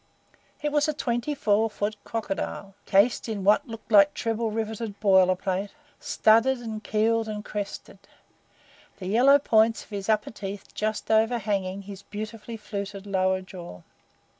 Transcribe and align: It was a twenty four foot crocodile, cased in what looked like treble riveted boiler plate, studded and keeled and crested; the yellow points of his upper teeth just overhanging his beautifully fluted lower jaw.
It 0.63 0.71
was 0.71 0.87
a 0.87 0.95
twenty 0.95 1.35
four 1.35 1.69
foot 1.69 1.95
crocodile, 2.05 2.73
cased 2.87 3.29
in 3.29 3.43
what 3.43 3.67
looked 3.67 3.91
like 3.91 4.15
treble 4.15 4.49
riveted 4.49 4.99
boiler 4.99 5.35
plate, 5.35 5.69
studded 5.99 6.57
and 6.57 6.83
keeled 6.83 7.27
and 7.27 7.45
crested; 7.45 7.99
the 8.97 9.05
yellow 9.05 9.37
points 9.37 9.83
of 9.83 9.91
his 9.91 10.09
upper 10.09 10.31
teeth 10.31 10.73
just 10.73 11.11
overhanging 11.11 11.83
his 11.83 12.01
beautifully 12.01 12.57
fluted 12.57 13.05
lower 13.05 13.41
jaw. 13.41 13.83